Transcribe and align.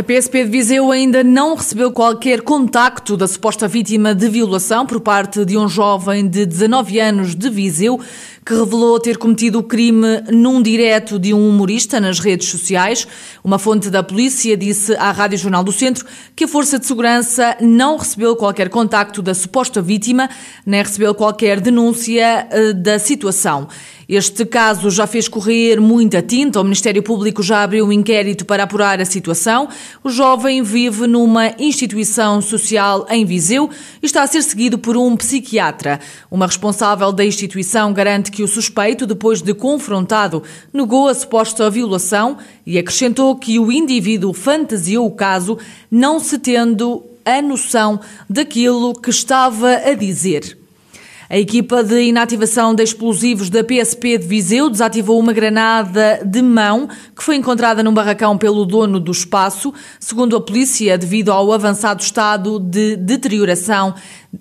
A 0.00 0.02
PSP 0.02 0.44
de 0.44 0.50
Viseu 0.50 0.90
ainda 0.90 1.22
não 1.22 1.54
recebeu 1.54 1.92
qualquer 1.92 2.40
contacto 2.40 3.18
da 3.18 3.28
suposta 3.28 3.68
vítima 3.68 4.14
de 4.14 4.30
violação 4.30 4.86
por 4.86 4.98
parte 4.98 5.44
de 5.44 5.58
um 5.58 5.68
jovem 5.68 6.26
de 6.26 6.46
19 6.46 6.98
anos 6.98 7.34
de 7.34 7.50
Viseu 7.50 8.00
que 8.44 8.54
revelou 8.54 8.98
ter 8.98 9.18
cometido 9.18 9.58
o 9.58 9.62
crime 9.62 10.22
num 10.32 10.62
direto 10.62 11.18
de 11.18 11.34
um 11.34 11.46
humorista 11.46 12.00
nas 12.00 12.18
redes 12.18 12.48
sociais. 12.48 13.06
Uma 13.44 13.58
fonte 13.58 13.90
da 13.90 14.02
polícia 14.02 14.56
disse 14.56 14.94
à 14.94 15.12
Rádio 15.12 15.36
Jornal 15.36 15.62
do 15.62 15.70
Centro 15.70 16.06
que 16.34 16.44
a 16.44 16.48
Força 16.48 16.78
de 16.78 16.86
Segurança 16.86 17.56
não 17.60 17.98
recebeu 17.98 18.34
qualquer 18.34 18.70
contacto 18.70 19.20
da 19.20 19.34
suposta 19.34 19.82
vítima, 19.82 20.30
nem 20.64 20.82
recebeu 20.82 21.14
qualquer 21.14 21.60
denúncia 21.60 22.48
eh, 22.50 22.72
da 22.72 22.98
situação. 22.98 23.68
Este 24.08 24.44
caso 24.44 24.90
já 24.90 25.06
fez 25.06 25.28
correr 25.28 25.80
muita 25.80 26.20
tinta, 26.20 26.60
o 26.60 26.64
Ministério 26.64 27.00
Público 27.00 27.44
já 27.44 27.62
abriu 27.62 27.86
um 27.86 27.92
inquérito 27.92 28.44
para 28.44 28.64
apurar 28.64 29.00
a 29.00 29.04
situação. 29.04 29.68
O 30.02 30.10
jovem 30.10 30.62
vive 30.62 31.06
numa 31.06 31.54
instituição 31.58 32.40
social 32.40 33.06
em 33.10 33.24
Viseu 33.24 33.68
e 34.02 34.06
está 34.06 34.22
a 34.22 34.26
ser 34.26 34.42
seguido 34.42 34.78
por 34.78 34.96
um 34.96 35.16
psiquiatra. 35.16 36.00
Uma 36.30 36.46
responsável 36.46 37.12
da 37.12 37.24
instituição 37.24 37.92
garante 37.92 38.30
que 38.30 38.42
o 38.42 38.48
suspeito, 38.48 39.06
depois 39.06 39.42
de 39.42 39.54
confrontado, 39.54 40.42
negou 40.72 41.08
a 41.08 41.14
suposta 41.14 41.68
violação 41.70 42.38
e 42.64 42.78
acrescentou 42.78 43.34
que 43.36 43.58
o 43.58 43.72
indivíduo 43.72 44.32
fantasiou 44.32 45.06
o 45.06 45.10
caso, 45.10 45.58
não 45.90 46.20
se 46.20 46.38
tendo 46.38 47.04
a 47.24 47.42
noção 47.42 48.00
daquilo 48.28 48.94
que 48.94 49.10
estava 49.10 49.74
a 49.74 49.94
dizer. 49.94 50.59
A 51.32 51.38
equipa 51.38 51.84
de 51.84 52.02
inativação 52.02 52.74
de 52.74 52.82
explosivos 52.82 53.48
da 53.48 53.62
PSP 53.62 54.18
de 54.18 54.26
Viseu 54.26 54.68
desativou 54.68 55.16
uma 55.16 55.32
granada 55.32 56.20
de 56.26 56.42
mão 56.42 56.88
que 57.14 57.22
foi 57.22 57.36
encontrada 57.36 57.84
num 57.84 57.94
barracão 57.94 58.36
pelo 58.36 58.64
dono 58.64 58.98
do 58.98 59.12
espaço. 59.12 59.72
Segundo 60.00 60.34
a 60.34 60.40
polícia, 60.40 60.98
devido 60.98 61.30
ao 61.30 61.52
avançado 61.52 62.02
estado 62.02 62.58
de 62.58 62.96
deterioração 62.96 63.94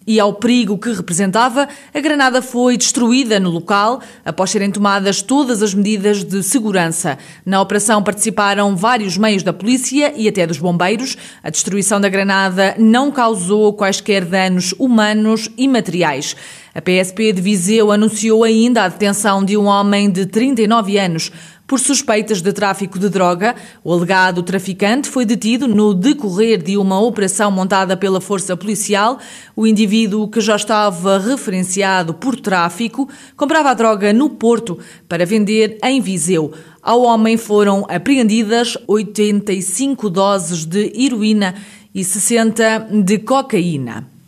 e 0.05 0.19
ao 0.19 0.33
perigo 0.33 0.77
que 0.77 0.91
representava, 0.91 1.67
a 1.93 1.99
granada 1.99 2.41
foi 2.41 2.77
destruída 2.77 3.39
no 3.39 3.49
local 3.49 4.01
após 4.23 4.51
serem 4.51 4.69
tomadas 4.69 5.21
todas 5.21 5.63
as 5.63 5.73
medidas 5.73 6.23
de 6.23 6.43
segurança. 6.43 7.17
Na 7.45 7.61
operação 7.61 8.01
participaram 8.03 8.75
vários 8.75 9.17
meios 9.17 9.41
da 9.41 9.51
polícia 9.51 10.13
e 10.15 10.27
até 10.27 10.45
dos 10.45 10.59
bombeiros. 10.59 11.17
A 11.43 11.49
destruição 11.49 11.99
da 11.99 12.09
granada 12.09 12.75
não 12.77 13.11
causou 13.11 13.73
quaisquer 13.73 14.25
danos 14.25 14.73
humanos 14.77 15.49
e 15.57 15.67
materiais. 15.67 16.35
A 16.73 16.81
PSP 16.81 17.33
de 17.33 17.41
Viseu 17.41 17.91
anunciou 17.91 18.43
ainda 18.43 18.83
a 18.83 18.87
detenção 18.87 19.43
de 19.43 19.57
um 19.57 19.65
homem 19.65 20.09
de 20.09 20.25
39 20.27 20.97
anos 20.99 21.31
por 21.69 21.79
suspeitas 21.79 22.41
de 22.41 22.51
tráfico 22.51 22.97
de 22.97 23.07
droga. 23.09 23.55
O 23.83 23.93
alegado 23.93 24.41
traficante 24.41 25.07
foi 25.07 25.23
detido 25.23 25.67
no 25.67 25.93
decorrer 25.93 26.57
de 26.63 26.75
uma 26.75 26.99
operação 26.99 27.51
montada 27.51 27.95
pela 27.95 28.19
Força 28.19 28.57
Policial. 28.57 29.19
O 29.55 29.67
indivíduo, 29.67 30.27
que 30.27 30.41
já 30.41 30.55
estava 30.55 31.19
referenciado 31.19 32.11
por 32.11 32.35
tráfico, 32.35 33.07
comprava 33.37 33.69
a 33.69 33.75
droga 33.75 34.11
no 34.11 34.31
Porto 34.31 34.79
para 35.07 35.27
vender 35.27 35.77
em 35.83 36.01
Viseu. 36.01 36.51
Ao 36.81 37.03
homem 37.03 37.37
foram 37.37 37.85
apreendidas 37.87 38.75
85 38.87 40.09
doses 40.09 40.65
de 40.65 40.91
heroína 40.99 41.53
e 41.93 42.03
60 42.03 42.87
de 43.03 43.19
cocaína. 43.19 44.18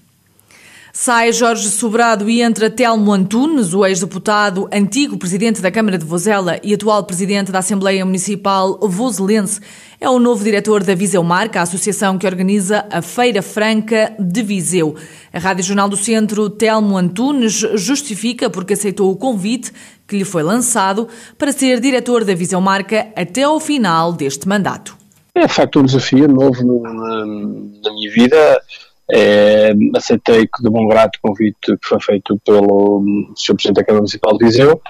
Sai 0.94 1.31
Jorge 1.31 1.70
Sobrado 1.70 2.30
e 2.30 2.42
entra 2.42 2.70
Telmo 2.70 3.14
Antunes, 3.14 3.73
o 3.73 3.86
ex-deputado, 3.86 4.67
antigo 4.73 5.17
presidente 5.17 5.61
da 5.61 5.72
Câmara 5.72 5.97
de 5.97 6.06
Vozela 6.06 6.59
e 6.61 6.73
atual 6.73 7.06
presidente 7.06 7.50
da 7.50 7.59
Assembleia 7.59 8.06
Municipal 8.06 8.78
Voselense. 8.81 9.62
É 10.02 10.09
o 10.09 10.19
novo 10.19 10.44
diretor 10.44 10.84
da 10.84 10.94
Viseu 10.94 11.24
Marca, 11.24 11.59
a 11.59 11.63
associação 11.63 12.18
que 12.18 12.28
organiza 12.28 12.85
a 12.91 13.02
Feira 13.02 13.41
Franca 13.41 14.13
de 14.19 14.44
Viseu. 14.44 14.94
A 15.31 15.40
Rádio 15.40 15.63
Jornal 15.63 15.88
do 15.88 15.96
Centro, 15.96 16.50
Telmo 16.50 16.97
Antunes, 16.97 17.53
justifica 17.75 18.50
porque 18.50 18.73
aceitou 18.73 19.09
o 19.12 19.16
convite 19.16 19.72
que 20.06 20.18
lhe 20.18 20.25
foi 20.25 20.44
lançado 20.44 21.08
para 21.38 21.53
ser 21.53 21.79
diretor 21.79 22.25
da 22.25 22.35
Viseu 22.35 22.59
Marca 22.59 23.08
até 23.16 23.44
ao 23.44 23.62
final 23.62 24.12
deste 24.12 24.46
mandato. 24.46 24.97
É, 25.34 25.47
de 25.47 25.53
facto, 25.53 25.79
um 25.79 25.85
desafio 25.85 26.28
novo 26.28 26.84
na 26.84 27.94
minha 27.94 28.12
vida 28.12 28.62
é, 29.11 29.73
aceitei 29.95 30.47
de 30.61 30.69
bom 30.69 30.88
grado 30.88 31.11
o 31.17 31.27
convite 31.27 31.57
que 31.61 31.75
foi 31.83 31.99
feito 31.99 32.39
pelo 32.45 33.03
Sr. 33.35 33.55
Presidente 33.55 33.75
da 33.75 33.83
Câmara 33.83 34.01
Municipal 34.01 34.38
de 34.38 34.45
Viseu. 34.45 34.81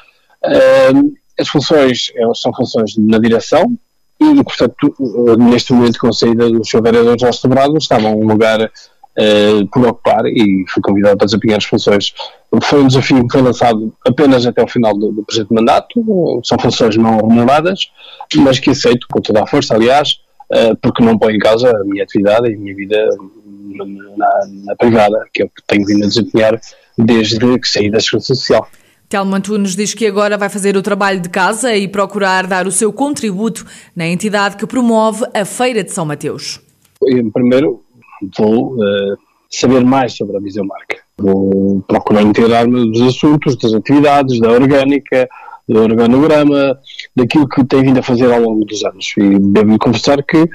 É, 0.43 0.91
as 1.39 1.47
funções 1.47 2.11
é, 2.15 2.23
são 2.35 2.53
funções 2.53 2.95
na 2.97 3.17
direção 3.17 3.75
e, 4.19 4.43
portanto, 4.43 4.95
neste 5.39 5.73
momento, 5.73 5.99
com 5.99 6.07
a 6.09 6.13
saída 6.13 6.47
do 6.47 6.63
Sr. 6.63 6.83
Vereador 6.83 7.19
Jorge 7.19 7.39
Sobrado, 7.39 7.75
estava 7.77 8.07
um 8.09 8.27
lugar 8.27 8.61
uh, 8.61 9.67
por 9.71 9.87
ocupar 9.87 10.25
e 10.27 10.63
fui 10.69 10.83
convidado 10.83 11.17
para 11.17 11.25
desempenhar 11.25 11.57
as 11.57 11.65
funções. 11.65 12.13
Foi 12.61 12.83
um 12.83 12.87
desafio 12.87 13.27
que 13.27 13.31
foi 13.31 13.41
lançado 13.41 13.91
apenas 14.05 14.45
até 14.45 14.63
o 14.63 14.67
final 14.67 14.93
do, 14.93 15.11
do 15.11 15.23
presente 15.23 15.51
mandato, 15.51 16.41
são 16.43 16.59
funções 16.59 16.95
não 16.97 17.17
remuneradas, 17.17 17.91
mas 18.35 18.59
que 18.59 18.69
aceito 18.69 19.07
com 19.11 19.19
toda 19.19 19.41
a 19.41 19.47
força, 19.47 19.73
aliás, 19.73 20.19
porque 20.81 21.03
não 21.03 21.17
põe 21.17 21.35
em 21.35 21.39
causa 21.39 21.69
a 21.69 21.83
minha 21.83 22.03
atividade 22.03 22.49
e 22.49 22.53
a 22.53 22.57
minha 22.57 22.75
vida 22.75 23.09
na, 24.17 24.29
na 24.65 24.75
privada, 24.75 25.25
que 25.33 25.41
é 25.41 25.45
o 25.45 25.49
que 25.49 25.63
tenho 25.67 25.85
vindo 25.85 26.03
a 26.03 26.07
desempenhar 26.07 26.59
desde 26.97 27.59
que 27.59 27.67
saí 27.67 27.89
da 27.89 27.99
Segurança 27.99 28.35
Social. 28.35 28.67
Telmo 29.11 29.35
Antunes 29.35 29.75
diz 29.75 29.93
que 29.93 30.07
agora 30.07 30.37
vai 30.37 30.47
fazer 30.47 30.77
o 30.77 30.81
trabalho 30.81 31.19
de 31.19 31.27
casa 31.27 31.75
e 31.75 31.85
procurar 31.85 32.47
dar 32.47 32.65
o 32.65 32.71
seu 32.71 32.93
contributo 32.93 33.65
na 33.93 34.07
entidade 34.07 34.55
que 34.55 34.65
promove 34.65 35.25
a 35.33 35.43
Feira 35.43 35.83
de 35.83 35.91
São 35.91 36.05
Mateus. 36.05 36.61
Primeiro, 37.33 37.81
vou 38.37 38.75
uh, 38.75 39.17
saber 39.49 39.83
mais 39.83 40.13
sobre 40.13 40.37
a 40.37 40.39
Viseu 40.39 40.63
Marca. 40.63 40.97
Vou 41.17 41.83
procurar 41.87 42.21
inteirar-me 42.21 42.89
dos 42.89 43.01
assuntos, 43.01 43.57
das 43.57 43.73
atividades, 43.73 44.39
da 44.39 44.49
orgânica, 44.49 45.27
do 45.67 45.81
organograma, 45.81 46.77
daquilo 47.15 47.47
que 47.47 47.63
tem 47.63 47.83
vindo 47.83 47.99
a 47.99 48.03
fazer 48.03 48.31
ao 48.31 48.41
longo 48.41 48.65
dos 48.65 48.83
anos. 48.83 49.13
E 49.17 49.39
devo-lhe 49.39 49.77
confessar 49.77 50.23
que 50.23 50.49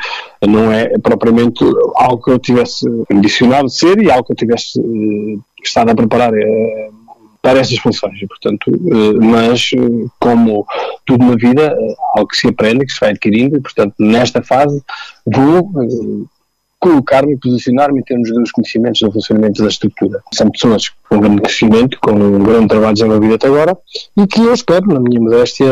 não 0.46 0.72
é 0.72 0.98
propriamente 0.98 1.64
algo 1.96 2.22
que 2.22 2.30
eu 2.30 2.38
tivesse 2.38 2.86
ambicionado 3.10 3.68
ser 3.68 4.00
e 4.00 4.10
algo 4.10 4.24
que 4.24 4.32
eu 4.32 4.36
tivesse 4.36 4.80
uh, 4.80 5.42
estado 5.62 5.90
a 5.90 5.94
preparar 5.94 6.32
uh, 6.32 6.96
para 7.40 7.60
essas 7.60 7.78
funções. 7.78 8.18
Portanto, 8.28 8.70
uh, 8.70 9.24
mas 9.24 9.70
como 10.18 10.66
tudo 11.04 11.24
na 11.24 11.36
vida, 11.36 11.76
algo 12.14 12.28
que 12.28 12.36
se 12.36 12.48
aprende, 12.48 12.84
que 12.84 12.92
se 12.92 13.00
vai 13.00 13.10
adquirindo, 13.10 13.56
e, 13.56 13.60
portanto, 13.60 13.94
nesta 13.98 14.42
fase 14.42 14.82
vou 15.24 15.70
colocar-me 16.78 17.36
posicionar-me 17.38 18.00
em 18.00 18.02
termos 18.02 18.30
dos 18.30 18.50
conhecimentos 18.50 19.00
do 19.00 19.10
funcionamento 19.10 19.62
da 19.62 19.68
estrutura. 19.68 20.22
São 20.32 20.50
pessoas 20.50 20.90
com 21.08 21.20
grande 21.20 21.42
crescimento, 21.42 21.98
com 22.00 22.12
um 22.12 22.44
grande 22.44 22.68
trabalho 22.68 22.94
desenvolvido 22.94 23.34
até 23.34 23.46
agora 23.46 23.76
e 24.16 24.26
que 24.26 24.40
eu 24.40 24.52
espero, 24.52 24.86
na 24.86 25.00
minha 25.00 25.20
modéstia, 25.20 25.66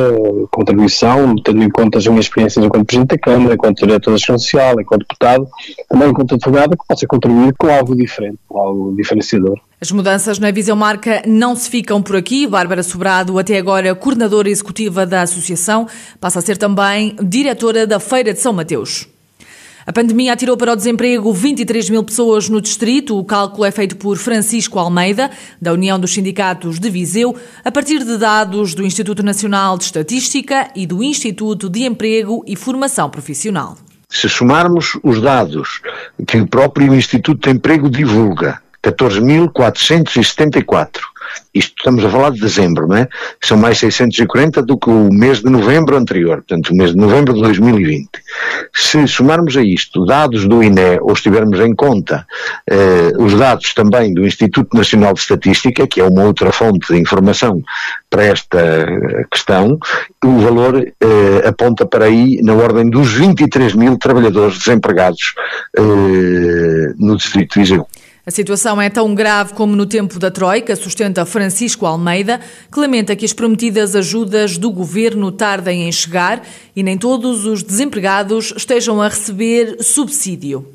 contribuição, 0.51 1.37
tendo 1.37 1.63
em 1.63 1.71
conta 1.71 1.99
as 1.99 2.07
minhas 2.07 2.27
experiências 2.27 2.65
enquanto 2.65 2.87
Presidente 2.87 3.11
da 3.11 3.19
Câmara, 3.19 3.55
enquanto 3.55 3.87
Diretor 3.87 4.11
da 4.11 4.17
Ação 4.17 4.39
Social, 4.39 4.81
enquanto 4.81 5.01
Deputado, 5.01 5.47
também 5.89 6.09
enquanto 6.09 6.35
advogado, 6.35 6.77
que 6.77 6.87
possa 6.89 7.07
contribuir 7.07 7.55
com 7.59 7.69
algo 7.69 7.95
diferente, 7.95 8.39
com 8.49 8.59
algo 8.59 8.97
diferenciador. 8.97 9.59
As 9.81 9.93
mudanças 9.93 10.39
na 10.39 10.51
Visão 10.51 10.77
Marca 10.77 11.23
não 11.27 11.55
se 11.55 11.69
ficam 11.69 12.01
por 12.01 12.17
aqui. 12.17 12.47
Bárbara 12.47 12.83
Sobrado, 12.83 13.39
até 13.39 13.59
agora 13.59 13.95
coordenadora 13.95 14.49
executiva 14.49 15.05
da 15.05 15.23
associação, 15.23 15.87
passa 16.19 16.39
a 16.39 16.43
ser 16.43 16.57
também 16.57 17.15
diretora 17.23 17.87
da 17.87 18.01
Feira 18.01 18.33
de 18.33 18.41
São 18.41 18.53
Mateus. 18.53 19.14
A 19.87 19.93
pandemia 19.93 20.33
atirou 20.33 20.57
para 20.57 20.73
o 20.73 20.77
desemprego 20.77 21.31
23 21.31 21.91
mil 21.91 22.03
pessoas 22.03 22.49
no 22.49 22.59
distrito. 22.59 23.19
O 23.19 23.25
cálculo 23.25 23.67
é 23.67 23.71
feito 23.71 23.97
por 23.97 24.17
Francisco 24.17 24.79
Almeida, 24.79 25.31
da 25.61 25.75
União 25.75 26.01
dos 26.01 26.15
Sindicatos 26.15 26.79
de 26.79 26.89
Viseu, 26.89 27.37
a 27.63 27.71
partir 27.71 28.03
de 28.03 28.17
dados 28.17 28.75
do 28.75 28.83
Instituto 28.83 29.23
Nacional 29.23 29.77
de 29.77 29.85
Estatística 29.85 30.71
e 30.75 30.87
do 30.87 31.03
Instituto 31.03 31.69
de 31.69 31.83
Emprego 31.83 32.43
e 32.47 32.57
Formação 32.57 33.11
Profissional. 33.11 33.77
Se 34.09 34.27
somarmos 34.27 34.99
os 35.03 35.21
dados 35.21 35.83
que 36.27 36.39
o 36.39 36.47
próprio 36.47 36.95
Instituto 36.95 37.47
de 37.47 37.55
Emprego 37.55 37.91
divulga, 37.91 38.63
14.474, 38.83 41.01
isto 41.55 41.75
estamos 41.79 42.05
a 42.05 42.11
falar 42.11 42.31
de 42.31 42.41
dezembro, 42.41 42.87
não 42.89 42.97
é? 42.97 43.09
São 43.43 43.57
mais 43.57 43.79
640 43.79 44.63
do 44.63 44.77
que 44.79 44.91
o 44.91 45.09
mês 45.13 45.41
de 45.41 45.51
novembro 45.51 45.97
anterior, 45.97 46.37
portanto, 46.37 46.71
o 46.71 46.77
mês 46.77 46.91
de 46.91 46.97
novembro 46.97 47.33
de 47.35 47.41
2020. 47.41 48.09
Se 48.75 49.07
somarmos 49.07 49.57
a 49.57 49.63
isto 49.63 50.05
dados 50.05 50.47
do 50.47 50.63
INE 50.63 50.99
ou 51.01 51.13
estivermos 51.13 51.61
em 51.61 51.75
conta 51.75 52.27
eh, 52.69 53.13
os 53.19 53.35
dados 53.35 53.73
também 53.73 54.13
do 54.13 54.27
Instituto 54.27 54.77
Nacional 54.77 55.15
de 55.15 55.21
Estatística, 55.21 55.87
que 55.87 56.01
é 56.01 56.05
uma 56.05 56.25
outra 56.25 56.51
fonte 56.51 56.93
de 56.93 57.01
informação 57.01 57.63
para 58.11 58.25
esta 58.25 58.87
questão, 59.31 59.79
o 60.25 60.39
valor 60.39 60.77
eh, 60.79 61.49
aponta 61.49 61.87
para 61.87 62.07
aí 62.07 62.41
na 62.43 62.55
ordem 62.55 62.89
dos 62.89 63.13
23 63.13 63.75
mil 63.75 63.99
trabalhadores 63.99 64.59
desempregados 64.59 65.35
eh, 65.77 66.95
no 66.99 67.17
Distrito 67.17 67.55
de 67.55 67.61
Viseu. 67.61 67.87
A 68.27 68.31
situação 68.31 68.81
é 68.81 68.89
tão 68.89 69.15
grave 69.15 69.53
como 69.53 69.77
no 69.77 69.85
tempo 69.85 70.19
da 70.19 70.31
Troika, 70.31 70.75
sustenta 70.75 71.27
Francisco 71.27 71.85
Almeida, 71.85 72.41
que 72.73 72.81
lamenta 72.81 73.15
que 73.15 73.27
as 73.27 73.35
prometidas 73.35 73.95
ajudas 73.95 74.57
do 74.57 74.71
governo 74.71 75.31
tardem 75.31 75.87
em 75.87 75.93
chegar 75.93 76.43
e 76.75 76.83
nem 76.83 76.97
todos 76.97 77.45
os 77.45 77.63
desempregados 77.63 78.55
estejam 78.57 79.03
a 79.03 79.09
receber 79.09 79.77
subsídio. 79.83 80.67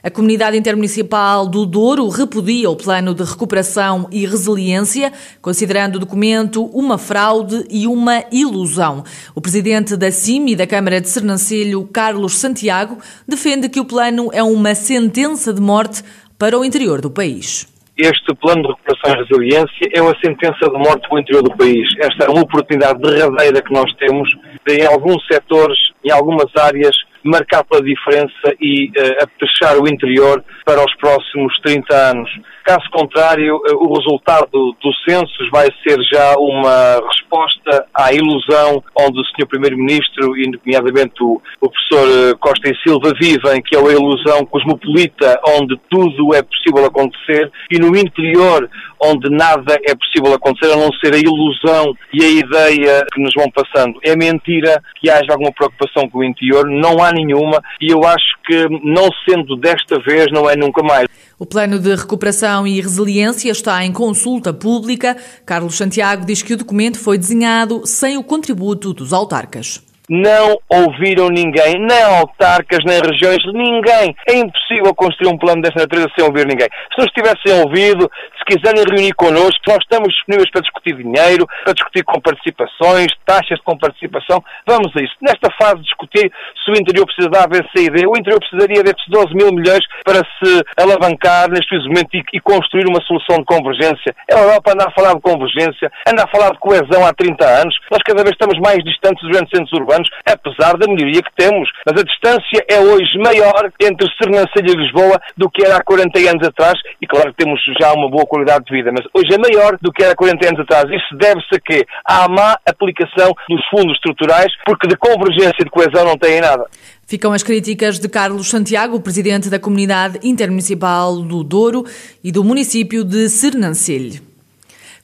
A 0.00 0.08
comunidade 0.08 0.56
intermunicipal 0.56 1.48
do 1.48 1.66
Douro 1.66 2.08
repudia 2.08 2.70
o 2.70 2.76
plano 2.76 3.12
de 3.12 3.24
recuperação 3.24 4.06
e 4.12 4.24
resiliência, 4.24 5.12
considerando 5.42 5.96
o 5.96 5.98
documento 5.98 6.64
uma 6.66 6.96
fraude 6.96 7.64
e 7.68 7.88
uma 7.88 8.22
ilusão. 8.30 9.02
O 9.34 9.40
presidente 9.40 9.96
da 9.96 10.12
CIM 10.12 10.50
e 10.50 10.56
da 10.56 10.68
Câmara 10.68 11.00
de 11.00 11.08
Sernancelho, 11.08 11.88
Carlos 11.92 12.38
Santiago, 12.38 12.98
defende 13.26 13.68
que 13.68 13.80
o 13.80 13.84
plano 13.84 14.30
é 14.32 14.44
uma 14.44 14.76
sentença 14.76 15.52
de 15.52 15.60
morte 15.60 16.04
para 16.38 16.56
o 16.56 16.64
interior 16.64 17.00
do 17.00 17.10
país. 17.10 17.66
Este 17.96 18.32
plano 18.36 18.62
de 18.62 18.68
recuperação 18.68 19.12
e 19.12 19.24
resiliência 19.24 19.90
é 19.92 20.00
uma 20.00 20.14
sentença 20.24 20.70
de 20.70 20.78
morte 20.78 21.08
para 21.08 21.16
o 21.16 21.18
interior 21.18 21.42
do 21.42 21.56
país. 21.56 21.88
Esta 21.98 22.26
é 22.26 22.28
uma 22.28 22.42
oportunidade 22.42 23.00
derradeira 23.02 23.60
que 23.60 23.72
nós 23.72 23.92
temos 23.96 24.28
de, 24.64 24.76
em 24.76 24.86
alguns 24.86 25.26
setores, 25.26 25.76
em 26.04 26.12
algumas 26.12 26.46
áreas, 26.56 26.96
marcar 27.24 27.64
pela 27.64 27.82
diferença 27.82 28.54
e 28.60 28.90
uh, 28.90 29.82
o 29.82 29.88
interior 29.88 30.42
para 30.64 30.84
os 30.84 30.94
próximos 30.96 31.58
30 31.62 31.94
anos. 31.94 32.30
Caso 32.64 32.84
contrário, 32.90 33.56
uh, 33.56 33.76
o 33.76 33.96
resultado 33.96 34.76
do 34.80 34.92
censo 35.08 35.50
vai 35.50 35.68
ser 35.82 35.98
já 36.12 36.34
uma 36.38 37.00
resposta 37.08 37.86
à 37.94 38.12
ilusão 38.12 38.82
onde 38.96 39.20
o 39.20 39.24
Sr. 39.24 39.46
Primeiro-Ministro, 39.46 40.36
e 40.36 40.50
nomeadamente 40.50 41.22
o, 41.22 41.40
o 41.60 41.70
professor 41.70 42.08
eh, 42.08 42.34
Costa 42.38 42.68
e 42.68 42.76
Silva, 42.82 43.12
vivem, 43.20 43.62
que 43.62 43.76
é 43.76 43.78
a 43.78 43.92
ilusão 43.92 44.44
cosmopolita, 44.46 45.40
onde 45.46 45.78
tudo 45.88 46.34
é 46.34 46.42
possível 46.42 46.84
acontecer, 46.84 47.50
e 47.70 47.78
no 47.78 47.96
interior, 47.96 48.68
onde 49.00 49.30
nada 49.30 49.78
é 49.86 49.94
possível 49.94 50.34
acontecer, 50.34 50.72
a 50.72 50.76
não 50.76 50.92
ser 50.94 51.14
a 51.14 51.18
ilusão 51.18 51.94
e 52.12 52.24
a 52.24 52.28
ideia 52.28 53.06
que 53.12 53.22
nos 53.22 53.32
vão 53.34 53.50
passando. 53.50 53.98
É 54.04 54.16
mentira 54.16 54.82
que 55.00 55.08
haja 55.08 55.32
alguma 55.32 55.52
preocupação 55.52 56.08
com 56.08 56.18
o 56.18 56.24
interior, 56.24 56.66
não 56.66 57.02
há 57.02 57.07
nenhuma, 57.12 57.62
e 57.80 57.90
eu 57.90 58.04
acho 58.04 58.38
que, 58.46 58.66
não 58.82 59.08
sendo 59.28 59.56
desta 59.56 59.98
vez, 60.00 60.26
não 60.32 60.48
é 60.48 60.56
nunca 60.56 60.82
mais. 60.82 61.08
O 61.38 61.46
plano 61.46 61.78
de 61.78 61.94
recuperação 61.94 62.66
e 62.66 62.80
resiliência 62.80 63.50
está 63.50 63.84
em 63.84 63.92
consulta 63.92 64.52
pública. 64.52 65.16
Carlos 65.46 65.76
Santiago 65.76 66.26
diz 66.26 66.42
que 66.42 66.54
o 66.54 66.56
documento 66.56 66.98
foi 66.98 67.16
desenhado 67.16 67.82
sem 67.86 68.16
o 68.16 68.24
contributo 68.24 68.92
dos 68.92 69.12
autarcas 69.12 69.87
não 70.08 70.58
ouviram 70.68 71.28
ninguém, 71.28 71.74
nem 71.78 72.02
autarcas, 72.18 72.80
nem 72.84 73.00
regiões, 73.00 73.38
ninguém. 73.52 74.14
É 74.26 74.36
impossível 74.36 74.94
construir 74.94 75.28
um 75.28 75.38
plano 75.38 75.62
desta 75.62 75.80
natureza 75.80 76.08
sem 76.16 76.24
ouvir 76.24 76.46
ninguém. 76.46 76.68
Se 76.94 77.00
nos 77.00 77.12
tivessem 77.12 77.60
ouvido, 77.62 78.10
se 78.38 78.44
quiserem 78.46 78.84
reunir 78.88 79.12
connosco, 79.14 79.60
nós 79.68 79.78
estamos 79.82 80.08
disponíveis 80.08 80.50
para 80.50 80.62
discutir 80.62 80.96
dinheiro, 80.96 81.46
para 81.64 81.74
discutir 81.74 82.02
com 82.04 82.20
participações, 82.20 83.08
taxas 83.26 83.58
de 83.58 83.64
comparticipação. 83.64 84.42
Vamos 84.66 84.94
a 84.96 85.00
isso. 85.02 85.14
Nesta 85.20 85.50
fase 85.60 85.76
de 85.76 85.82
discutir 85.82 86.32
se 86.64 86.70
o 86.70 86.76
interior 86.76 87.04
precisa 87.04 87.28
da 87.28 87.44
ABCD, 87.44 88.06
o 88.06 88.16
interior 88.16 88.40
precisaria 88.40 88.82
destes 88.82 89.04
12 89.08 89.34
mil 89.34 89.52
milhões 89.52 89.84
para 90.04 90.24
se 90.24 90.64
alavancar 90.80 91.50
neste 91.50 91.76
momento 91.88 92.08
e, 92.14 92.22
e 92.32 92.40
construir 92.40 92.86
uma 92.88 93.02
solução 93.02 93.38
de 93.38 93.44
convergência. 93.44 94.14
É 94.28 94.34
a 94.34 94.40
Europa 94.40 94.72
anda 94.72 94.86
a 94.88 94.92
falar 94.92 95.14
de 95.14 95.20
convergência, 95.20 95.90
anda 96.08 96.24
a 96.24 96.28
falar 96.28 96.50
de 96.50 96.58
coesão 96.58 97.04
há 97.04 97.12
30 97.12 97.44
anos. 97.44 97.74
Nós 97.90 98.02
cada 98.02 98.22
vez 98.22 98.32
estamos 98.32 98.58
mais 98.60 98.82
distantes 98.84 99.20
dos 99.22 99.32
grandes 99.32 99.50
centros 99.50 99.72
urbanos 99.72 99.97
anos, 99.98 100.08
apesar 100.24 100.78
da 100.78 100.86
melhoria 100.86 101.22
que 101.22 101.34
temos. 101.36 101.68
Mas 101.84 102.00
a 102.00 102.04
distância 102.04 102.64
é 102.70 102.78
hoje 102.78 103.18
maior 103.18 103.70
entre 103.80 104.06
Sernancelho 104.16 104.70
e 104.70 104.76
Lisboa 104.76 105.20
do 105.36 105.50
que 105.50 105.64
era 105.64 105.76
há 105.76 105.82
40 105.82 106.18
anos 106.30 106.46
atrás, 106.46 106.78
e 107.02 107.06
claro 107.06 107.34
que 107.34 107.44
temos 107.44 107.60
já 107.80 107.92
uma 107.92 108.08
boa 108.08 108.24
qualidade 108.24 108.64
de 108.64 108.74
vida, 108.74 108.90
mas 108.92 109.04
hoje 109.12 109.34
é 109.34 109.38
maior 109.38 109.76
do 109.82 109.92
que 109.92 110.02
era 110.02 110.12
há 110.12 110.16
40 110.16 110.48
anos 110.48 110.60
atrás. 110.60 110.84
Isso 110.90 111.16
deve-se 111.16 111.54
a 111.54 111.60
quê? 111.60 111.84
À 112.04 112.28
má 112.28 112.56
aplicação 112.66 113.32
dos 113.48 113.64
fundos 113.68 113.94
estruturais, 113.96 114.52
porque 114.64 114.86
de 114.86 114.96
convergência 114.96 115.60
e 115.60 115.64
de 115.64 115.70
coesão 115.70 116.04
não 116.04 116.16
têm 116.16 116.40
nada. 116.40 116.64
Ficam 117.06 117.32
as 117.32 117.42
críticas 117.42 117.98
de 117.98 118.08
Carlos 118.08 118.48
Santiago, 118.48 119.00
presidente 119.00 119.48
da 119.48 119.58
Comunidade 119.58 120.18
Intermunicipal 120.22 121.16
do 121.22 121.42
Douro 121.42 121.84
e 122.22 122.30
do 122.30 122.44
município 122.44 123.02
de 123.02 123.28
Sernancelho. 123.30 124.27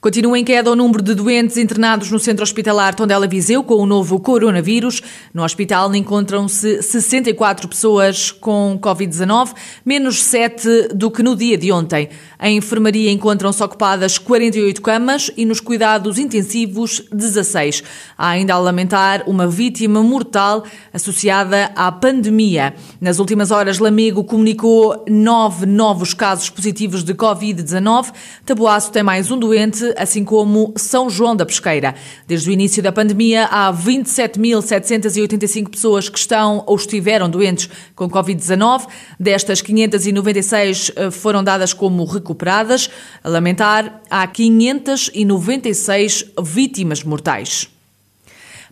Continua 0.05 0.39
em 0.39 0.45
queda 0.45 0.71
o 0.71 0.77
número 0.77 1.03
de 1.03 1.15
doentes 1.15 1.57
internados 1.57 2.11
no 2.11 2.19
centro 2.19 2.43
hospitalar 2.43 2.95
Tondela 2.95 3.27
Viseu 3.27 3.65
com 3.65 3.77
o 3.77 3.87
novo 3.87 4.21
coronavírus. 4.21 5.01
No 5.33 5.43
hospital 5.43 5.95
encontram-se 5.95 6.83
64 6.83 7.67
pessoas 7.67 8.31
com 8.31 8.79
Covid-19, 8.83 9.55
menos 9.83 10.23
7 10.23 10.89
do 10.95 11.11
que 11.11 11.23
no 11.23 11.35
dia 11.35 11.57
de 11.57 11.73
ontem. 11.73 12.11
Em 12.39 12.59
enfermaria 12.59 13.11
encontram-se 13.11 13.63
ocupadas 13.63 14.19
48 14.19 14.83
camas 14.83 15.31
e 15.39 15.47
nos 15.47 15.59
cuidados 15.59 16.19
intensivos 16.19 17.03
16. 17.11 17.83
Há 18.19 18.29
ainda 18.29 18.53
a 18.53 18.59
lamentar 18.59 19.23
uma 19.27 19.47
vítima 19.47 20.03
mortal 20.03 20.65
associada 20.93 21.73
à 21.75 21.91
pandemia. 21.91 22.75
Nas 23.01 23.19
últimas 23.19 23.51
horas, 23.51 23.79
Lamego 23.79 24.23
comunicou 24.23 25.03
nove 25.09 25.65
novos 25.65 26.13
casos 26.13 26.51
positivos 26.51 27.03
de 27.03 27.15
Covid-19. 27.15 28.13
Taboaço 28.45 28.93
tem 28.93 29.03
mais 29.03 29.31
um 29.31 29.39
doente 29.39 29.94
assim 29.97 30.25
como 30.25 30.73
São 30.77 31.11
João 31.11 31.37
da 31.37 31.45
Pesqueira. 31.45 31.95
Desde 32.27 32.49
o 32.49 32.53
início 32.53 32.83
da 32.83 32.91
pandemia, 32.93 33.47
há 33.51 33.73
27.785 33.73 35.71
pessoas 35.71 36.09
que 36.09 36.19
estão 36.19 36.63
ou 36.67 36.77
estiveram 36.77 37.29
doentes 37.29 37.69
com 37.95 38.09
Covid-19. 38.09 38.87
Destas, 39.19 39.61
596 39.61 40.93
eh, 40.95 41.11
foram 41.11 41.45
dadas 41.45 41.73
como 41.73 42.05
recuperadas. 42.05 42.89
A 43.23 43.29
lamentar, 43.29 44.01
há 44.11 44.27
596 44.27 46.25
vítimas 46.43 47.03
mortais. 47.05 47.74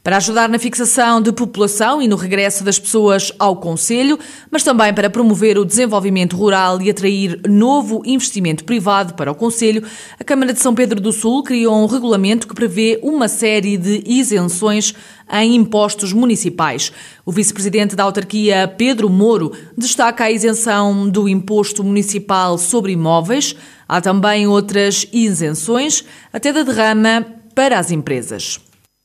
Para 0.02 0.16
ajudar 0.16 0.48
na 0.48 0.58
fixação 0.58 1.22
de 1.22 1.30
população 1.30 2.02
e 2.02 2.08
no 2.08 2.16
regresso 2.16 2.64
das 2.64 2.76
pessoas 2.76 3.30
ao 3.38 3.54
Conselho, 3.54 4.18
mas 4.50 4.64
também 4.64 4.92
para 4.92 5.08
promover 5.08 5.56
o 5.56 5.64
desenvolvimento 5.64 6.36
rural 6.36 6.82
e 6.82 6.90
atrair 6.90 7.40
novo 7.48 8.02
investimento 8.04 8.64
privado 8.64 9.14
para 9.14 9.30
o 9.30 9.34
Conselho, 9.34 9.84
a 10.18 10.24
Câmara 10.24 10.52
de 10.52 10.58
São 10.58 10.74
Pedro 10.74 11.00
do 11.00 11.12
Sul 11.12 11.44
criou 11.44 11.76
um 11.76 11.86
regulamento 11.86 12.48
que 12.48 12.54
prevê 12.54 12.98
uma 13.00 13.28
série 13.28 13.76
de 13.76 14.02
isenções 14.04 14.92
em 15.32 15.54
impostos 15.54 16.12
municipais. 16.12 16.90
O 17.24 17.30
vice-presidente 17.30 17.94
da 17.94 18.02
autarquia, 18.02 18.66
Pedro 18.76 19.08
Moro, 19.08 19.52
destaca 19.78 20.24
a 20.24 20.32
isenção 20.32 21.08
do 21.08 21.28
imposto 21.28 21.84
municipal 21.84 22.58
sobre 22.58 22.90
imóveis. 22.90 23.54
Há 23.88 24.00
também 24.00 24.48
outras 24.48 25.06
isenções, 25.12 26.04
até 26.32 26.52
da 26.52 26.64
derrama 26.64 27.24
para 27.54 27.78
as 27.78 27.92
empresas. 27.92 28.58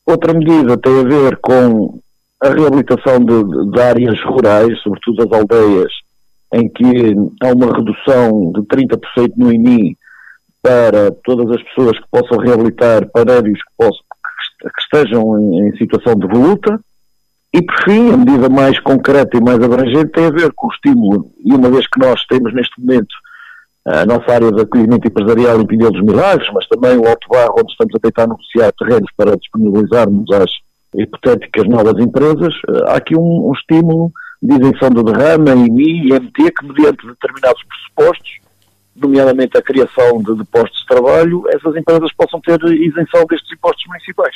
Outra 0.08 0.34
medida 0.34 0.78
tem 0.78 1.02
a 1.02 1.04
ver 1.04 1.38
com 1.42 2.00
a 2.42 2.48
reabilitação 2.48 3.20
de, 3.20 3.72
de 3.72 3.82
áreas 3.82 4.18
rurais, 4.24 4.80
sobretudo 4.82 5.24
as 5.24 5.40
aldeias, 5.40 5.92
em 6.54 6.70
que 6.70 7.14
há 7.44 7.54
uma 7.54 7.76
redução 7.76 8.54
de 8.54 8.62
30% 8.62 9.34
no 9.36 9.52
INI 9.52 9.98
para 10.62 11.12
todas 11.26 11.58
as 11.58 11.64
pessoas 11.64 12.00
que 12.00 12.06
possam 12.10 12.38
reabilitar 12.38 13.06
parédios 13.12 13.60
que, 13.60 13.72
possam, 13.78 14.02
que 14.62 14.82
estejam 14.82 15.42
em, 15.42 15.68
em, 15.68 15.78
situação 15.78 16.16
de 16.16 16.26
voluta. 16.26 16.80
E, 17.54 17.62
por 17.62 17.76
fim, 17.84 18.12
a 18.14 18.18
medida 18.18 18.48
mais 18.48 18.80
concreta 18.80 19.36
e 19.36 19.42
mais 19.42 19.62
abrangente 19.62 20.12
tem 20.14 20.26
a 20.28 20.32
ver 20.32 20.54
com 20.54 20.68
o 20.68 20.72
estímulo, 20.72 21.32
e 21.44 21.54
uma 21.54 21.70
vez 21.70 21.86
que 21.86 22.00
nós 22.00 22.24
temos 22.28 22.54
neste 22.54 22.80
momento 22.80 23.14
a 23.88 24.06
nossa 24.06 24.34
área 24.34 24.52
de 24.52 24.62
acolhimento 24.62 25.08
empresarial 25.08 25.62
em 25.62 25.66
Pinhel 25.66 25.92
dos 25.92 26.04
Milagres, 26.04 26.50
mas 26.54 26.68
também 26.68 26.98
o 26.98 27.08
Alto 27.08 27.28
Barro, 27.30 27.56
onde 27.60 27.72
estamos 27.72 27.96
a 27.96 28.00
tentar 28.00 28.28
negociar 28.28 28.74
terrenos 28.74 29.10
para 29.16 29.38
disponibilizarmos 29.38 30.30
às 30.32 30.52
hipotéticas 30.94 31.68
novas 31.70 31.98
empresas, 32.04 32.54
eh, 32.68 32.84
há 32.88 32.98
aqui 32.98 33.16
um, 33.16 33.50
um 33.50 33.54
estímulo 33.54 34.12
de 34.42 34.56
isenção 34.56 34.90
do 34.90 35.04
derrama, 35.04 35.52
IMI 35.52 36.08
e 36.08 36.14
MT, 36.14 36.52
que 36.52 36.66
mediante 36.66 37.08
determinados 37.08 37.64
pressupostos, 37.64 38.40
nomeadamente 38.94 39.58
a 39.58 39.62
criação 39.62 40.22
de, 40.22 40.36
de 40.36 40.44
postos 40.44 40.82
de 40.82 40.88
trabalho, 40.88 41.44
essas 41.48 41.76
empresas 41.76 42.12
possam 42.14 42.42
ter 42.42 42.60
isenção 42.66 43.26
destes 43.30 43.52
impostos 43.54 43.86
municipais. 43.88 44.36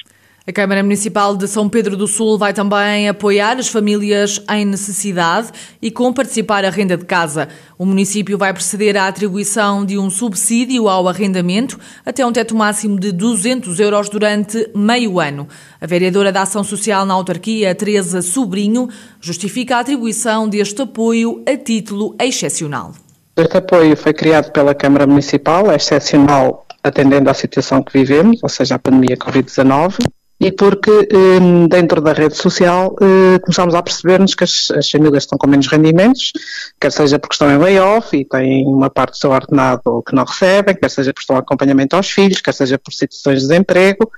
A 0.52 0.54
Câmara 0.54 0.84
Municipal 0.84 1.38
de 1.38 1.48
São 1.48 1.70
Pedro 1.70 1.96
do 1.96 2.06
Sul 2.06 2.38
vai 2.38 2.52
também 2.52 3.08
apoiar 3.08 3.58
as 3.58 3.70
famílias 3.70 4.44
em 4.52 4.66
necessidade 4.66 5.50
e 5.82 5.90
com 5.90 6.12
participar 6.12 6.66
a 6.66 6.70
renda 6.70 6.98
de 6.98 7.06
casa. 7.06 7.48
O 7.78 7.86
município 7.86 8.38
vai 8.38 8.52
proceder 8.52 8.98
à 8.98 9.08
atribuição 9.08 9.86
de 9.86 9.98
um 9.98 10.10
subsídio 10.10 10.90
ao 10.90 11.08
arrendamento 11.08 11.80
até 12.06 12.26
um 12.26 12.34
teto 12.34 12.54
máximo 12.54 13.00
de 13.00 13.14
200 13.14 13.80
euros 13.80 14.10
durante 14.10 14.70
meio 14.76 15.22
ano. 15.22 15.48
A 15.80 15.88
vereadora 15.88 16.34
da 16.34 16.42
Ação 16.42 16.66
Social 16.66 17.06
na 17.06 17.14
autarquia, 17.14 17.74
Teresa 17.74 18.22
Sobrinho, 18.22 18.90
justifica 19.22 19.78
a 19.78 19.80
atribuição 19.80 20.50
deste 20.50 20.82
apoio 20.82 21.42
a 21.48 21.56
título 21.56 22.14
excepcional. 22.20 22.92
Este 23.38 23.56
apoio 23.56 23.96
foi 23.96 24.12
criado 24.12 24.52
pela 24.52 24.76
Câmara 24.76 25.08
Municipal, 25.08 25.72
é 25.72 25.78
excepcional 25.78 26.66
atendendo 26.84 27.30
à 27.30 27.34
situação 27.34 27.82
que 27.82 27.98
vivemos, 27.98 28.44
ou 28.44 28.50
seja, 28.50 28.76
a 28.76 28.80
pandemia 28.80 29.16
Covid-19 29.16 29.96
e 30.42 30.52
porque 30.52 31.08
hum, 31.40 31.68
dentro 31.68 32.02
da 32.02 32.14
rede 32.14 32.36
social 32.36 32.96
eh, 33.00 33.38
começámos 33.40 33.76
a 33.76 33.84
perceber-nos 33.84 34.34
que 34.34 34.44
as, 34.44 34.72
as, 34.76 34.90
famílias 34.90 35.24
estão 35.24 35.38
com 35.38 35.46
menos 35.46 35.68
rendimentos, 35.68 36.34
quer 36.80 36.92
seja 36.92 37.20
porque 37.20 37.36
estão 37.36 37.52
em 37.52 37.60
layoff 37.60 38.18
e 38.18 38.26
têm 38.26 38.66
uma 38.66 38.90
parte 38.90 39.12
do 39.12 39.18
seu 39.18 39.30
ordenado 39.30 40.02
que 40.02 40.16
não 40.16 40.26
recebem, 40.26 40.74
quer 40.74 40.90
seja 40.90 41.14
por 41.14 41.20
estão 41.20 41.38
acompanhamento 41.38 41.96
aos 41.96 42.10
filhos, 42.10 42.42
quer 42.42 42.56
seja 42.56 42.80
por 42.80 42.92
situações 42.92 43.42
de 43.42 43.48
desemprego 43.50 44.12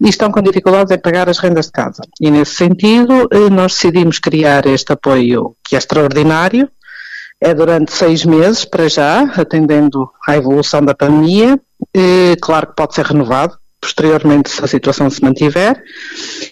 e 0.00 0.08
estão 0.08 0.32
com 0.32 0.40
dificuldades 0.40 0.90
em 0.90 0.98
pagar 0.98 1.28
as 1.28 1.38
rendas 1.38 1.66
de 1.66 1.72
casa. 1.72 2.00
E 2.18 2.30
nesse 2.30 2.54
sentido, 2.54 3.28
eh, 3.30 3.50
nós 3.50 3.74
decidimos 3.74 4.18
criar 4.18 4.64
este 4.64 4.94
apoio 4.94 5.54
que 5.62 5.74
é 5.76 5.78
extraordinário, 5.78 6.66
é 7.42 7.52
durante 7.52 7.92
seis 7.92 8.24
meses 8.24 8.64
para 8.64 8.88
já, 8.88 9.20
atendendo 9.36 10.10
à 10.26 10.34
evolução 10.34 10.82
da 10.82 10.94
pandemia. 10.94 11.60
E, 11.94 12.36
claro 12.40 12.68
que 12.68 12.74
pode 12.74 12.94
ser 12.94 13.04
renovado 13.04 13.56
posteriormente 13.80 14.50
se 14.50 14.64
a 14.64 14.66
situação 14.66 15.08
se 15.08 15.22
mantiver 15.22 15.82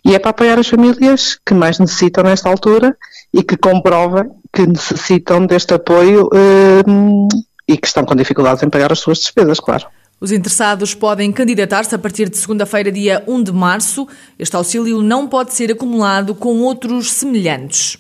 e 0.05 0.15
é 0.15 0.19
para 0.19 0.31
apoiar 0.31 0.59
as 0.59 0.69
famílias 0.69 1.39
que 1.45 1.55
mais 1.55 1.79
necessitam 1.79 2.25
nesta 2.25 2.49
altura 2.49 2.97
e 3.33 3.43
que 3.43 3.57
comprovem 3.57 4.31
que 4.53 4.67
necessitam 4.67 5.47
deste 5.47 5.75
apoio 5.75 6.29
um, 6.87 7.29
e 7.69 7.77
que 7.77 7.87
estão 7.87 8.05
com 8.05 8.15
dificuldades 8.15 8.63
em 8.63 8.71
pagar 8.71 8.91
as 8.91 9.01
suas 9.01 9.19
despesas, 9.19 9.61
claro. 9.61 9.87
Os 10.19 10.33
interessados 10.33 10.95
podem 10.95 11.31
candidatar-se 11.31 11.95
a 11.95 11.99
partir 11.99 12.31
de 12.31 12.39
segunda-feira, 12.39 12.91
dia 12.91 13.23
1 13.27 13.43
de 13.43 13.53
março. 13.53 14.09
Este 14.39 14.57
auxílio 14.57 15.03
não 15.03 15.29
pode 15.29 15.53
ser 15.53 15.71
acumulado 15.71 16.35
com 16.35 16.63
outros 16.63 17.13
semelhantes. 17.13 17.99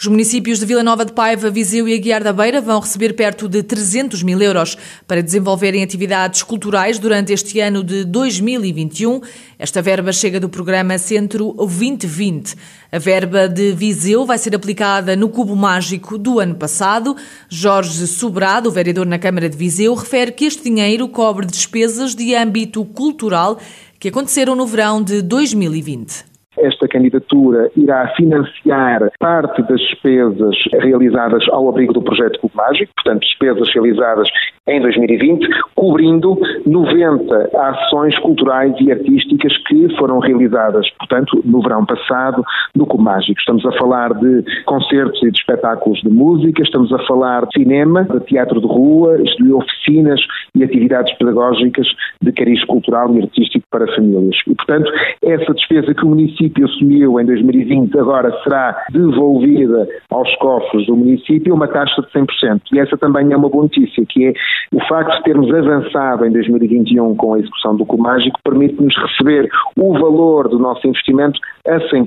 Os 0.00 0.06
municípios 0.06 0.58
de 0.58 0.64
Vila 0.64 0.82
Nova 0.82 1.04
de 1.04 1.12
Paiva, 1.12 1.50
Viseu 1.50 1.86
e 1.86 1.92
Aguiar 1.92 2.24
da 2.24 2.32
Beira 2.32 2.58
vão 2.62 2.80
receber 2.80 3.12
perto 3.12 3.46
de 3.46 3.62
300 3.62 4.22
mil 4.22 4.40
euros 4.40 4.74
para 5.06 5.22
desenvolverem 5.22 5.82
atividades 5.82 6.42
culturais 6.42 6.98
durante 6.98 7.34
este 7.34 7.60
ano 7.60 7.84
de 7.84 8.06
2021. 8.06 9.20
Esta 9.58 9.82
verba 9.82 10.10
chega 10.10 10.40
do 10.40 10.48
programa 10.48 10.96
Centro 10.96 11.52
2020. 11.52 12.56
A 12.90 12.98
verba 12.98 13.46
de 13.46 13.72
Viseu 13.72 14.24
vai 14.24 14.38
ser 14.38 14.56
aplicada 14.56 15.14
no 15.14 15.28
Cubo 15.28 15.54
Mágico 15.54 16.16
do 16.16 16.40
ano 16.40 16.54
passado. 16.54 17.14
Jorge 17.50 18.06
Sobrado, 18.06 18.70
vereador 18.70 19.04
na 19.04 19.18
Câmara 19.18 19.50
de 19.50 19.56
Viseu, 19.58 19.92
refere 19.92 20.32
que 20.32 20.46
este 20.46 20.62
dinheiro 20.62 21.06
cobre 21.08 21.44
despesas 21.44 22.14
de 22.14 22.34
âmbito 22.34 22.86
cultural 22.86 23.58
que 23.98 24.08
aconteceram 24.08 24.56
no 24.56 24.66
verão 24.66 25.02
de 25.02 25.20
2020 25.20 26.29
esta 26.58 26.88
candidatura 26.88 27.70
irá 27.76 28.08
financiar 28.16 29.10
parte 29.18 29.62
das 29.62 29.80
despesas 29.80 30.56
realizadas 30.80 31.46
ao 31.50 31.68
abrigo 31.68 31.92
do 31.92 32.02
projeto 32.02 32.40
Clube 32.40 32.56
Mágico, 32.56 32.92
portanto, 32.96 33.20
despesas 33.20 33.72
realizadas 33.72 34.28
em 34.66 34.80
2020, 34.80 35.48
cobrindo 35.74 36.38
90 36.66 37.50
ações 37.56 38.18
culturais 38.18 38.74
e 38.80 38.90
artísticas 38.90 39.56
que 39.66 39.96
foram 39.96 40.18
realizadas, 40.18 40.88
portanto, 40.98 41.40
no 41.44 41.62
verão 41.62 41.86
passado, 41.86 42.42
no 42.74 42.86
Clube 42.86 43.04
Mágico. 43.04 43.38
Estamos 43.38 43.64
a 43.66 43.72
falar 43.72 44.12
de 44.14 44.44
concertos 44.64 45.22
e 45.22 45.30
de 45.30 45.38
espetáculos 45.38 46.00
de 46.00 46.10
música, 46.10 46.62
estamos 46.62 46.92
a 46.92 46.98
falar 47.06 47.46
de 47.46 47.62
cinema, 47.62 48.04
de 48.04 48.20
teatro 48.20 48.60
de 48.60 48.66
rua, 48.66 49.18
de 49.18 49.52
oficinas 49.52 50.20
e 50.54 50.64
atividades 50.64 51.16
pedagógicas 51.16 51.86
de 52.20 52.32
cariz 52.32 52.64
cultural 52.64 53.14
e 53.14 53.22
artístico 53.22 53.64
para 53.70 53.86
famílias. 53.94 54.36
E, 54.46 54.54
portanto, 54.54 54.90
essa 55.22 55.52
despesa 55.54 55.94
que 55.94 56.04
o 56.04 56.08
município 56.08 56.39
assumiu 56.64 57.20
em 57.20 57.26
2020 57.26 57.98
agora 57.98 58.32
será 58.42 58.84
devolvida 58.90 59.88
aos 60.10 60.34
cofres 60.36 60.86
do 60.86 60.96
município 60.96 61.54
uma 61.54 61.68
taxa 61.68 62.02
de 62.02 62.08
100%. 62.08 62.60
E 62.72 62.78
essa 62.78 62.96
também 62.96 63.32
é 63.32 63.36
uma 63.36 63.48
boa 63.48 63.64
notícia, 63.64 64.04
que 64.08 64.26
é 64.26 64.32
o 64.72 64.80
facto 64.88 65.16
de 65.18 65.22
termos 65.24 65.52
avançado 65.54 66.24
em 66.24 66.32
2021 66.32 67.14
com 67.16 67.34
a 67.34 67.38
execução 67.38 67.76
do 67.76 67.84
Comágico 67.84 68.38
permite-nos 68.44 68.94
receber 68.96 69.48
o 69.76 69.92
valor 69.94 70.48
do 70.48 70.58
nosso 70.58 70.86
investimento 70.86 71.38
a 71.66 71.78
100%. 71.78 72.04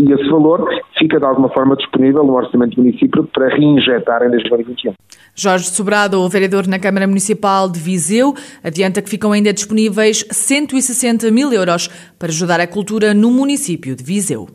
E 0.00 0.12
esse 0.12 0.28
valor 0.28 0.68
fica 0.98 1.18
de 1.18 1.24
alguma 1.24 1.48
forma 1.50 1.76
disponível 1.76 2.24
no 2.24 2.34
orçamento 2.34 2.76
do 2.76 2.82
município 2.82 3.28
para 3.32 3.48
reinjetar 3.48 4.22
em 4.22 4.30
2021. 4.30 4.92
Jorge 5.34 5.66
Sobrado, 5.66 6.20
o 6.20 6.28
vereador 6.28 6.66
na 6.66 6.78
Câmara 6.78 7.06
Municipal 7.06 7.68
de 7.68 7.78
Viseu, 7.78 8.34
adianta 8.64 9.02
que 9.02 9.10
ficam 9.10 9.32
ainda 9.32 9.52
disponíveis 9.52 10.24
160 10.30 11.30
mil 11.30 11.52
euros 11.52 11.88
para 12.18 12.28
ajudar 12.28 12.58
a 12.58 12.66
cultura 12.66 13.12
no 13.12 13.30
município 13.76 13.94
de 13.94 14.02
Viseu. 14.02 14.48